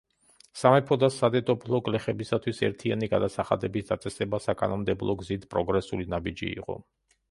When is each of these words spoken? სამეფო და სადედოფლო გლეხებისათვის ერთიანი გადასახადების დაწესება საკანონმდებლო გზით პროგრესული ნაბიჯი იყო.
სამეფო 0.61 0.95
და 1.03 1.09
სადედოფლო 1.15 1.81
გლეხებისათვის 1.89 2.63
ერთიანი 2.69 3.11
გადასახადების 3.13 3.93
დაწესება 3.95 4.43
საკანონმდებლო 4.49 5.21
გზით 5.25 5.51
პროგრესული 5.57 6.15
ნაბიჯი 6.17 6.57
იყო. 6.61 6.85